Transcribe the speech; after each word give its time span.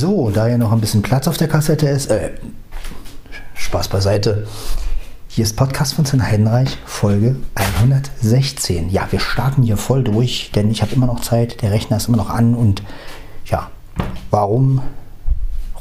So, 0.00 0.30
da 0.30 0.48
ja 0.48 0.56
noch 0.56 0.72
ein 0.72 0.80
bisschen 0.80 1.02
Platz 1.02 1.28
auf 1.28 1.36
der 1.36 1.46
Kassette 1.46 1.86
ist, 1.86 2.10
äh, 2.10 2.30
Spaß 3.52 3.88
beiseite. 3.88 4.46
Hier 5.28 5.44
ist 5.44 5.56
Podcast 5.56 5.92
von 5.92 6.06
Sven 6.06 6.26
Heidenreich, 6.26 6.78
Folge 6.86 7.36
116. 7.54 8.88
Ja, 8.88 9.08
wir 9.10 9.20
starten 9.20 9.62
hier 9.62 9.76
voll 9.76 10.02
durch, 10.02 10.52
denn 10.54 10.70
ich 10.70 10.80
habe 10.80 10.94
immer 10.94 11.04
noch 11.04 11.20
Zeit, 11.20 11.60
der 11.60 11.70
Rechner 11.70 11.98
ist 11.98 12.08
immer 12.08 12.16
noch 12.16 12.30
an 12.30 12.54
und 12.54 12.82
ja, 13.44 13.70
warum 14.30 14.80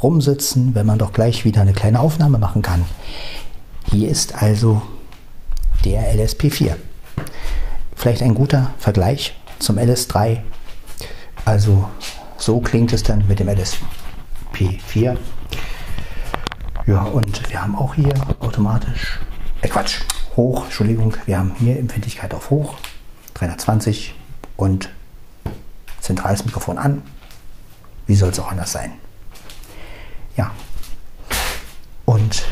rumsitzen, 0.03 0.75
wenn 0.75 0.85
man 0.85 0.99
doch 0.99 1.13
gleich 1.13 1.45
wieder 1.45 1.61
eine 1.61 1.71
kleine 1.71 2.01
Aufnahme 2.01 2.39
machen 2.39 2.61
kann? 2.61 2.83
Hier 3.89 4.09
ist 4.09 4.35
also 4.43 4.81
der 5.85 6.13
LSP4. 6.13 6.75
Vielleicht 7.95 8.21
ein 8.21 8.35
guter 8.35 8.71
Vergleich 8.79 9.33
zum 9.59 9.77
LS3. 9.77 10.39
Also 11.45 11.87
so 12.37 12.59
klingt 12.59 12.91
es 12.91 13.03
dann 13.03 13.25
mit 13.29 13.39
dem 13.39 13.47
LSP4. 14.59 15.17
Ja, 16.87 17.03
und 17.03 17.49
wir 17.49 17.61
haben 17.61 17.75
auch 17.75 17.95
hier 17.95 18.13
automatisch, 18.39 19.19
äh 19.61 19.67
Quatsch, 19.67 20.01
hoch, 20.35 20.65
Entschuldigung, 20.65 21.15
wir 21.25 21.37
haben 21.37 21.53
hier 21.59 21.77
Empfindlichkeit 21.77 22.33
auf 22.33 22.49
hoch, 22.49 22.75
320 23.35 24.15
und 24.57 24.89
zentrales 25.99 26.45
Mikrofon 26.45 26.77
an. 26.77 27.03
Wie 28.07 28.15
soll 28.15 28.29
es 28.29 28.39
auch 28.39 28.51
anders 28.51 28.71
sein? 28.71 28.93
Ja. 30.35 30.51
Und 32.05 32.43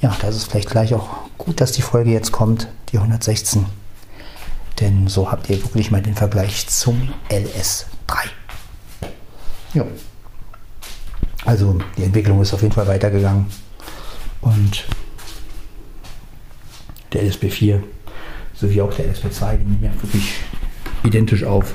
ja, 0.00 0.16
das 0.20 0.34
ist 0.34 0.50
vielleicht 0.50 0.70
gleich 0.70 0.94
auch 0.94 1.28
gut, 1.38 1.60
dass 1.60 1.72
die 1.72 1.82
Folge 1.82 2.10
jetzt 2.10 2.32
kommt, 2.32 2.68
die 2.90 2.98
116. 2.98 3.66
Denn 4.80 5.08
so 5.08 5.30
habt 5.30 5.48
ihr 5.48 5.62
wirklich 5.62 5.90
mal 5.90 6.02
den 6.02 6.14
Vergleich 6.14 6.66
zum 6.66 7.12
LS3. 7.28 7.84
Ja. 9.74 9.84
Also 11.44 11.78
die 11.96 12.04
Entwicklung 12.04 12.40
ist 12.42 12.52
auf 12.52 12.62
jeden 12.62 12.74
Fall 12.74 12.86
weitergegangen. 12.86 13.46
Und 14.40 14.84
der 17.12 17.24
LSP4 17.24 17.82
sowie 18.54 18.80
auch 18.82 18.92
der 18.94 19.12
LSP2, 19.12 19.56
die 19.56 19.64
nehmen 19.64 19.84
ja 19.84 20.02
wirklich 20.02 20.34
identisch 21.02 21.44
auf. 21.44 21.74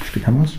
Wie 0.00 0.06
spät 0.06 0.26
haben 0.26 0.38
wir 0.38 0.44
es? 0.44 0.58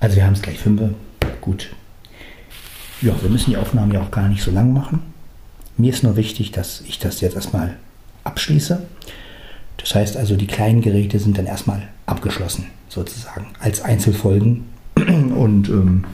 Also 0.00 0.16
wir 0.16 0.26
haben 0.26 0.34
es 0.34 0.42
gleich 0.42 0.58
5. 0.58 0.94
Gut. 1.40 1.74
Ja, 3.00 3.14
wir 3.22 3.30
müssen 3.30 3.50
die 3.50 3.56
Aufnahme 3.56 3.94
ja 3.94 4.02
auch 4.02 4.10
gar 4.10 4.28
nicht 4.28 4.42
so 4.42 4.50
lang 4.50 4.72
machen. 4.72 5.02
Mir 5.78 5.92
ist 5.92 6.02
nur 6.02 6.16
wichtig, 6.16 6.52
dass 6.52 6.82
ich 6.82 6.98
das 6.98 7.22
jetzt 7.22 7.36
erstmal 7.36 7.78
abschließe. 8.22 8.86
Das 9.84 9.94
heißt 9.94 10.16
also, 10.16 10.36
die 10.36 10.46
kleinen 10.46 10.80
Geräte 10.80 11.18
sind 11.18 11.36
dann 11.36 11.44
erstmal 11.44 11.82
abgeschlossen, 12.06 12.68
sozusagen, 12.88 13.48
als 13.60 13.82
Einzelfolgen. 13.82 14.64
Und 14.96 15.68
ähm, 15.68 16.06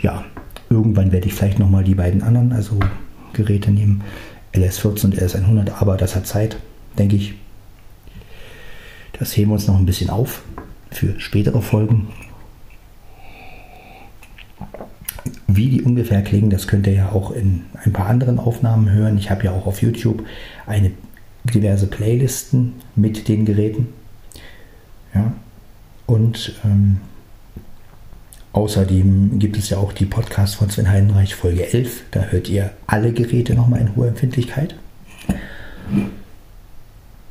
ja, 0.00 0.24
irgendwann 0.70 1.12
werde 1.12 1.26
ich 1.26 1.34
vielleicht 1.34 1.58
nochmal 1.58 1.84
die 1.84 1.94
beiden 1.94 2.22
anderen, 2.22 2.54
also 2.54 2.80
Geräte 3.34 3.70
nehmen, 3.70 4.02
LS14 4.54 5.04
und 5.04 5.18
LS100, 5.18 5.72
aber 5.78 5.98
das 5.98 6.16
hat 6.16 6.26
Zeit, 6.26 6.56
denke 6.98 7.16
ich. 7.16 7.34
Das 9.18 9.36
heben 9.36 9.50
wir 9.50 9.54
uns 9.54 9.66
noch 9.66 9.78
ein 9.78 9.86
bisschen 9.86 10.08
auf 10.08 10.42
für 10.90 11.20
spätere 11.20 11.60
Folgen. 11.60 12.08
Wie 15.46 15.68
die 15.68 15.82
ungefähr 15.82 16.22
klingen, 16.22 16.48
das 16.48 16.66
könnt 16.66 16.86
ihr 16.86 16.94
ja 16.94 17.12
auch 17.12 17.30
in 17.30 17.64
ein 17.84 17.92
paar 17.92 18.06
anderen 18.06 18.38
Aufnahmen 18.38 18.90
hören. 18.90 19.18
Ich 19.18 19.30
habe 19.30 19.44
ja 19.44 19.52
auch 19.52 19.66
auf 19.66 19.82
YouTube 19.82 20.24
eine 20.66 20.92
diverse 21.44 21.86
Playlisten 21.86 22.74
mit 22.94 23.28
den 23.28 23.44
Geräten. 23.44 23.88
Ja. 25.14 25.32
Und 26.06 26.54
ähm, 26.64 26.98
außerdem 28.52 29.38
gibt 29.38 29.56
es 29.56 29.70
ja 29.70 29.78
auch 29.78 29.92
die 29.92 30.06
Podcast 30.06 30.56
von 30.56 30.70
Sven 30.70 30.90
Heidenreich 30.90 31.34
Folge 31.34 31.72
11. 31.72 32.04
Da 32.10 32.24
hört 32.24 32.48
ihr 32.48 32.72
alle 32.86 33.12
Geräte 33.12 33.54
nochmal 33.54 33.80
in 33.80 33.96
hoher 33.96 34.08
Empfindlichkeit. 34.08 34.76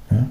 Ja. 0.09 0.27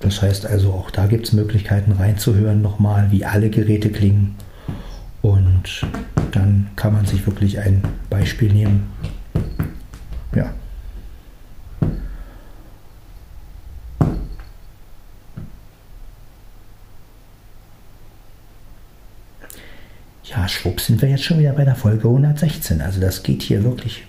Das 0.00 0.22
heißt 0.22 0.46
also, 0.46 0.72
auch 0.72 0.90
da 0.90 1.06
gibt 1.06 1.26
es 1.26 1.32
Möglichkeiten 1.32 1.92
reinzuhören 1.92 2.62
nochmal, 2.62 3.10
wie 3.10 3.24
alle 3.24 3.50
Geräte 3.50 3.90
klingen. 3.90 4.36
Und 5.22 5.86
dann 6.32 6.70
kann 6.76 6.94
man 6.94 7.04
sich 7.04 7.26
wirklich 7.26 7.58
ein 7.58 7.82
Beispiel 8.08 8.52
nehmen. 8.52 8.90
Ja. 10.34 10.54
Ja, 20.30 20.46
schwupp 20.46 20.80
sind 20.80 21.02
wir 21.02 21.08
jetzt 21.08 21.24
schon 21.24 21.40
wieder 21.40 21.52
bei 21.52 21.64
der 21.64 21.74
Folge 21.74 22.06
116. 22.06 22.80
Also 22.82 23.00
das 23.00 23.24
geht 23.24 23.42
hier 23.42 23.64
wirklich 23.64 24.04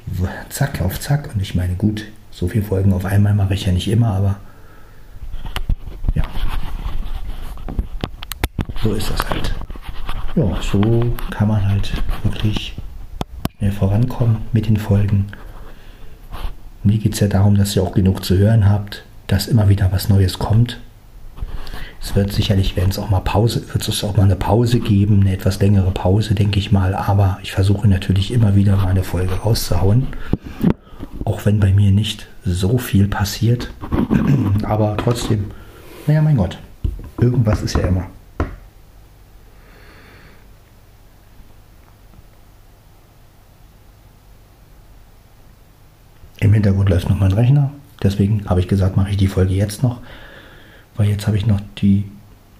zack 0.50 0.80
auf 0.82 1.00
zack. 1.00 1.34
Und 1.34 1.42
ich 1.42 1.56
meine, 1.56 1.74
gut, 1.74 2.06
so 2.30 2.48
viele 2.48 2.64
Folgen 2.64 2.94
auf 2.94 3.06
einmal 3.06 3.34
mache 3.34 3.56
ich 3.56 3.66
ja 3.66 3.72
nicht 3.72 3.88
immer, 3.88 4.14
aber 4.14 4.36
ja, 6.14 6.24
so 8.84 8.94
ist 8.94 9.09
das 9.09 9.28
halt. 9.28 9.56
Ja, 10.36 10.62
so 10.62 11.12
kann 11.32 11.48
man 11.48 11.68
halt 11.68 11.92
wirklich 12.24 12.76
schnell 13.58 13.72
vorankommen 13.72 14.38
mit 14.53 14.68
den 14.68 14.78
Folgen. 14.78 15.28
Mir 16.84 17.00
geht 17.00 17.14
es 17.14 17.20
ja 17.20 17.28
darum, 17.28 17.56
dass 17.56 17.76
ihr 17.76 17.82
auch 17.82 17.94
genug 17.94 18.24
zu 18.24 18.38
hören 18.38 18.70
habt, 18.70 19.03
dass 19.26 19.48
immer 19.48 19.70
wieder 19.70 19.92
was 19.92 20.08
Neues 20.08 20.38
kommt. 20.38 20.80
Es 22.03 22.16
wird 22.16 22.34
sicherlich, 22.34 22.75
werden 22.75 22.89
es 22.89 22.97
auch 22.97 23.12
mal 23.12 23.19
Pause, 23.19 23.62
wird 23.72 23.88
es 23.88 24.03
auch 24.03 24.17
mal 24.17 24.23
eine 24.23 24.35
Pause 24.35 24.79
geben, 24.79 25.22
eine 25.22 25.34
etwas 25.34 25.59
längere 25.59 25.91
Pause, 25.91 26.34
denke 26.34 26.57
ich 26.57 26.72
mal. 26.72 26.95
Aber 26.95 27.38
ich 27.44 27.51
versuche 27.51 27.88
natürlich 27.88 28.34
immer 28.34 28.56
wieder 28.56 28.75
mal 28.75 28.88
eine 28.88 29.03
Folge 29.03 29.34
rauszuhauen. 29.35 30.07
Auch 31.25 31.45
wenn 31.45 31.59
bei 31.59 31.72
mir 31.72 31.91
nicht 31.91 32.28
so 32.44 32.79
viel 32.79 33.07
passiert. 33.07 33.72
Aber 34.63 34.97
trotzdem, 34.97 35.51
naja, 36.07 36.23
mein 36.23 36.38
Gott, 36.38 36.57
irgendwas 37.19 37.61
ist 37.61 37.78
ja 37.78 37.88
immer. 37.88 38.07
Im 46.40 46.53
Hintergrund 46.53 46.90
läuft 46.90 47.07
noch 47.07 47.19
mein 47.19 47.31
Rechner. 47.31 47.72
Deswegen 48.01 48.50
habe 48.50 48.59
ich 48.59 48.67
gesagt, 48.67 48.97
mache 48.97 49.11
ich 49.11 49.17
die 49.17 49.28
Folge 49.28 49.53
jetzt 49.53 49.84
noch 49.84 50.01
weil 50.96 51.09
jetzt 51.09 51.28
habe 51.28 51.38
ich 51.38 51.46
noch 51.46 51.62
die 51.78 52.06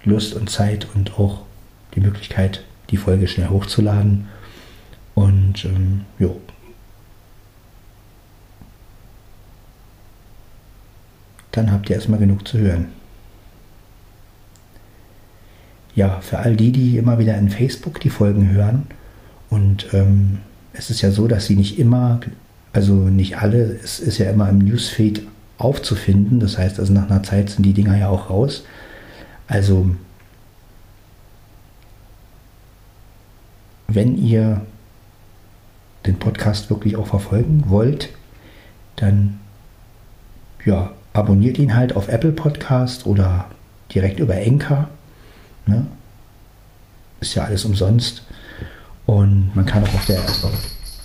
Lust 0.04 0.34
und 0.34 0.50
Zeit 0.50 0.86
und 0.94 1.18
auch 1.18 1.42
die 1.94 2.00
Möglichkeit, 2.00 2.64
die 2.90 2.96
Folge 2.96 3.28
schnell 3.28 3.48
hochzuladen. 3.48 4.28
Und 5.14 5.64
ähm, 5.64 6.02
jo. 6.18 6.40
Dann 11.50 11.70
habt 11.70 11.90
ihr 11.90 11.96
erstmal 11.96 12.18
genug 12.18 12.48
zu 12.48 12.58
hören. 12.58 12.86
Ja, 15.94 16.20
für 16.22 16.38
all 16.38 16.56
die, 16.56 16.72
die 16.72 16.96
immer 16.96 17.18
wieder 17.18 17.36
in 17.36 17.50
Facebook 17.50 18.00
die 18.00 18.08
Folgen 18.08 18.50
hören, 18.50 18.86
und 19.52 19.92
ähm, 19.92 20.38
es 20.72 20.88
ist 20.88 21.02
ja 21.02 21.10
so, 21.10 21.28
dass 21.28 21.44
sie 21.44 21.56
nicht 21.56 21.78
immer, 21.78 22.20
also 22.72 22.94
nicht 22.94 23.36
alle, 23.36 23.78
es 23.84 24.00
ist 24.00 24.16
ja 24.16 24.30
immer 24.30 24.48
im 24.48 24.60
Newsfeed 24.60 25.26
aufzufinden. 25.62 26.40
Das 26.40 26.58
heißt 26.58 26.78
also, 26.78 26.92
nach 26.92 27.08
einer 27.10 27.22
Zeit 27.22 27.50
sind 27.50 27.64
die 27.64 27.72
Dinger 27.72 27.96
ja 27.96 28.08
auch 28.08 28.30
raus. 28.30 28.64
Also, 29.46 29.90
wenn 33.88 34.16
ihr 34.16 34.62
den 36.06 36.18
Podcast 36.18 36.70
wirklich 36.70 36.96
auch 36.96 37.06
verfolgen 37.06 37.64
wollt, 37.68 38.08
dann 38.96 39.38
ja, 40.64 40.92
abonniert 41.12 41.58
ihn 41.58 41.74
halt 41.74 41.96
auf 41.96 42.08
Apple 42.08 42.32
Podcast 42.32 43.06
oder 43.06 43.46
direkt 43.94 44.20
über 44.20 44.36
Enker. 44.36 44.88
Ne? 45.66 45.86
Ist 47.20 47.34
ja 47.34 47.44
alles 47.44 47.64
umsonst. 47.64 48.22
Und 49.06 49.54
man 49.54 49.66
kann 49.66 49.84
auch 49.84 49.94
auf 49.94 50.06
der, 50.06 50.20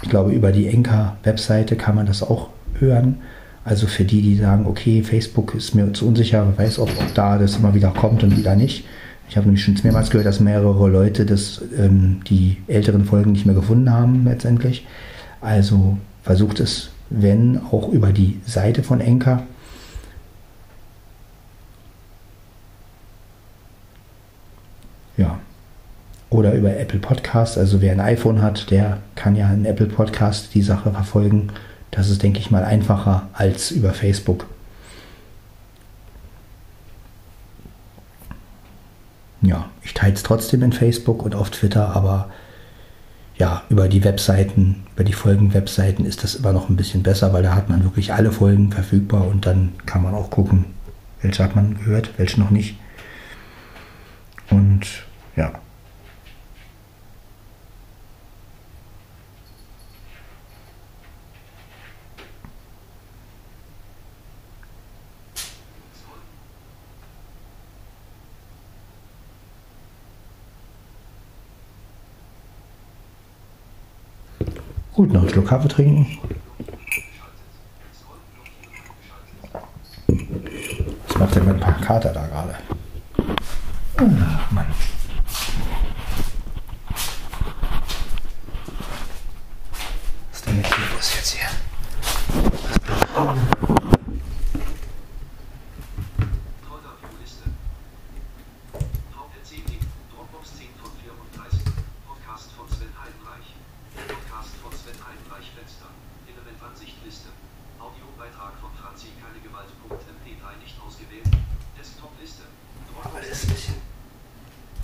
ich 0.01 0.09
glaube, 0.09 0.31
über 0.31 0.51
die 0.51 0.67
Enker-Webseite 0.67 1.75
kann 1.75 1.95
man 1.95 2.05
das 2.05 2.23
auch 2.23 2.49
hören. 2.79 3.21
Also 3.67 3.85
für 3.85 4.05
die, 4.05 4.21
die 4.21 4.37
sagen, 4.37 4.65
okay, 4.65 5.03
Facebook 5.03 5.53
ist 5.53 5.75
mir 5.75 5.91
zu 5.91 6.07
unsicher, 6.07 6.47
wer 6.47 6.65
weiß, 6.65 6.79
ob, 6.79 6.89
ob 6.89 7.13
da 7.13 7.37
das 7.37 7.57
immer 7.57 7.75
wieder 7.75 7.89
kommt 7.89 8.23
und 8.23 8.37
wieder 8.37 8.55
nicht. 8.55 8.85
Ich 9.27 9.35
habe 9.35 9.45
nämlich 9.45 9.61
schon 9.61 9.77
mehrmals 9.83 10.09
gehört, 10.09 10.25
dass 10.25 10.39
mehrere 10.39 10.87
Leute 10.87 11.25
das, 11.25 11.61
ähm, 11.77 12.21
die 12.29 12.55
älteren 12.67 13.03
Folgen 13.03 13.33
nicht 13.33 13.45
mehr 13.45 13.55
gefunden 13.55 13.91
haben 13.91 14.23
letztendlich. 14.23 14.87
Also 15.41 15.97
versucht 16.23 16.61
es, 16.61 16.91
wenn, 17.09 17.59
auch 17.69 17.89
über 17.89 18.13
die 18.13 18.39
Seite 18.45 18.83
von 18.83 19.01
Enker. 19.01 19.43
Ja. 25.17 25.39
Oder 26.29 26.53
über 26.53 26.77
Apple 26.77 26.99
Podcast. 26.99 27.57
Also 27.57 27.81
wer 27.81 27.91
ein 27.91 27.99
iPhone 27.99 28.41
hat, 28.41 28.71
der 28.71 28.99
kann 29.15 29.35
ja 29.35 29.51
in 29.51 29.65
Apple 29.65 29.87
Podcast 29.87 30.55
die 30.55 30.61
Sache 30.61 30.89
verfolgen. 30.91 31.51
Das 31.91 32.09
ist, 32.09 32.21
denke 32.21 32.39
ich 32.39 32.51
mal, 32.51 32.63
einfacher 32.63 33.29
als 33.33 33.71
über 33.71 33.93
Facebook. 33.93 34.45
Ja, 39.41 39.69
ich 39.83 39.93
teile 39.93 40.13
es 40.13 40.23
trotzdem 40.23 40.63
in 40.63 40.73
Facebook 40.73 41.23
und 41.23 41.35
auf 41.35 41.49
Twitter, 41.51 41.95
aber 41.95 42.29
ja, 43.37 43.63
über 43.69 43.87
die 43.87 44.03
Webseiten, 44.03 44.83
über 44.95 45.03
die 45.03 45.13
Folgen-Webseiten 45.13 46.05
ist 46.05 46.23
das 46.23 46.35
immer 46.35 46.53
noch 46.53 46.69
ein 46.69 46.75
bisschen 46.75 47.03
besser, 47.03 47.33
weil 47.33 47.43
da 47.43 47.53
hat 47.53 47.69
man 47.69 47.83
wirklich 47.83 48.13
alle 48.13 48.31
Folgen 48.31 48.71
verfügbar 48.71 49.27
und 49.27 49.45
dann 49.45 49.73
kann 49.85 50.01
man 50.01 50.15
auch 50.15 50.31
gucken, 50.31 50.65
welche 51.21 51.43
hat 51.43 51.55
man 51.55 51.77
gehört, 51.77 52.17
welche 52.17 52.39
noch 52.39 52.49
nicht. 52.49 52.77
Und 54.49 54.87
ja, 55.35 55.53
Gut, 74.97 75.13
noch 75.13 75.21
einen 75.21 75.29
Schluck 75.29 75.45
Kaffee 75.45 75.67
trinken. 75.67 76.17
Was 81.07 81.17
macht 81.19 81.35
denn 81.35 81.45
mein 81.45 81.81
Kater 81.81 82.11
da 82.11 82.25
gerade? 82.25 82.55
Ach, 83.97 84.51
Mann. 84.51 84.65
Was 90.31 90.39
ist 90.39 90.47
denn 90.47 90.57
mit 90.57 90.65
dir 90.65 90.95
los 90.95 91.13
jetzt 91.13 91.29
hier? 91.29 91.47
VPC 99.13 99.61
Dropbox 100.09 100.57
10 100.57 100.67
von 100.81 100.89
34. 101.03 101.59
Podcast 102.07 102.49
von 102.57 102.67
Sven 102.67 102.89
Heidenreich. 102.99 103.53
Podcast 104.87 104.95
von 104.95 104.95
Sven 104.95 104.95
Heidenreich 105.05 105.51
Fenster. 105.51 105.87
Elementansichtliste. 106.27 107.29
Audiobeitrag 107.79 108.53
von 108.59 108.71
Franzi 108.73 109.07
keine 109.21 109.39
Gewalt.mp3 109.43 110.57
nicht 110.63 110.79
ausgewählt. 110.81 111.27
Desktop-Liste. 111.77 112.43
Aber 113.03 113.19
das 113.19 113.29
ist 113.29 113.43
ein 113.43 113.49
bisschen. 113.49 113.81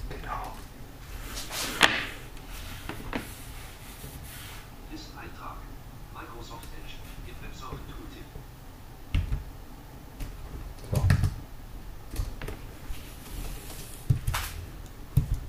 Genau. 0.10 0.54
List-Eintrag. 4.92 5.58
Microsoft 6.14 6.68
Edge. 6.78 6.96
Im 7.28 7.36
Websurfen 7.42 7.80
Tooltip. 7.88 8.28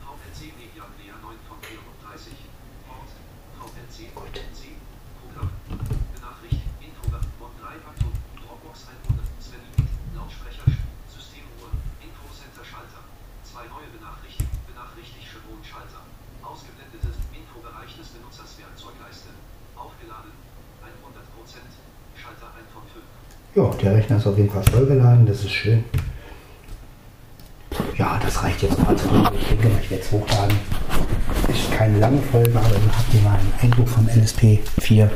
VPC 0.01 0.57
Media 0.57 0.85
Player 0.97 1.17
9 1.21 1.37
von 1.49 1.59
34. 1.61 2.33
Ort. 3.85 4.33
VPC 4.33 4.49
C. 4.57 4.73
Programm. 5.21 5.53
Benachricht. 6.17 6.65
Intro. 6.81 7.05
Mod 7.37 7.53
3 7.61 7.77
Aktion. 7.85 8.13
Dropbox 8.41 8.89
100. 8.89 9.21
Sven 9.45 9.61
Lautsprecher. 10.17 10.65
Systemuhr. 11.05 11.69
Infocenter 12.01 12.65
Schalter. 12.65 13.05
Zwei 13.45 13.69
neue 13.69 13.93
Benachrichtigungen. 13.93 14.57
Benachrichtigt 14.65 15.29
Chevron 15.29 15.61
Schalter. 15.61 16.01
Ausgeblendetes 16.41 17.13
Infobereich 17.37 17.93
des 17.93 18.09
Benutzers 18.17 18.57
Werkzeugleiste. 18.57 19.37
Aufgeladen. 19.77 20.33
100%. 20.81 21.69
Schalter 22.17 22.49
1 22.57 22.65
von 22.73 22.89
5. 22.89 23.05
Ja, 23.53 23.69
der 23.85 24.01
Rechner 24.01 24.17
ist 24.17 24.27
auf 24.27 24.39
jeden 24.41 24.49
Fall 24.49 24.65
vollgeladen, 24.65 25.29
das 25.29 25.45
ist 25.45 25.53
schön. 25.53 25.85
Ja, 27.97 28.19
das 28.23 28.43
reicht 28.43 28.63
jetzt 28.63 28.79
mal 28.83 28.97
Folge. 28.97 29.31
Ich 29.41 29.47
denke 29.47 29.71
ich 29.83 29.91
werde 29.91 30.03
es 30.03 30.11
hochladen. 30.11 30.57
Ist 31.49 31.71
keine 31.73 31.99
lange 31.99 32.21
Folge, 32.23 32.59
aber 32.59 32.69
dann 32.69 32.97
habt 32.97 33.15
ihr 33.15 33.21
mal 33.21 33.39
einen 33.39 33.53
Eindruck 33.63 33.89
vom 33.89 34.09
LSP 34.09 34.59
4. 34.81 35.11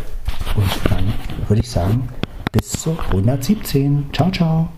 Und 0.55 0.91
dann 0.91 1.13
würde 1.49 1.61
ich 1.63 1.71
sagen, 1.71 2.09
bis 2.53 2.71
zur 2.71 2.97
117. 3.11 4.11
Ciao, 4.13 4.31
ciao. 4.31 4.69